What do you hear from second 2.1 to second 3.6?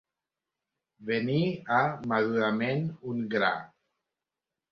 madurament un gra.